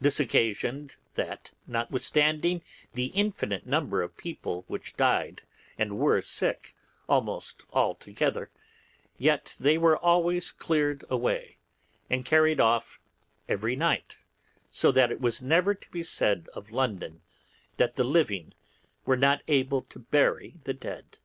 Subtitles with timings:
[0.00, 2.62] This occasioned, that notwithstanding
[2.94, 5.42] the infinite number of people which died
[5.76, 6.74] and were sick,
[7.06, 8.50] almost all together,
[9.18, 11.58] yet they were always cleared away
[12.08, 12.98] and carried off
[13.46, 14.16] every night,
[14.70, 17.20] so that it was never to be said of London
[17.76, 18.54] that the living
[19.04, 21.18] were not able to bury the dead.